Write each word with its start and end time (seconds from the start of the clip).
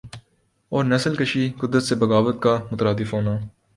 اور 0.71 0.83
نسل 0.85 1.15
کشی 1.15 1.43
قدرت 1.59 1.83
سے 1.83 1.95
بغاوت 1.95 2.41
کا 2.41 2.57
مترادف 2.71 3.13
ہونا 3.13 3.37